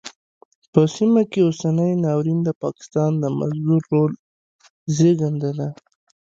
[0.71, 4.13] په سیمه کې اوسنی ناورین د پاکستان د مزدور رول
[4.95, 5.67] زېږنده ده.